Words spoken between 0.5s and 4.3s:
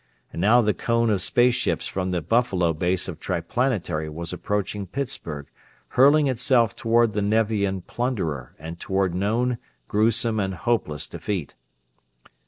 the cone of space ships from the Buffalo base of Triplanetary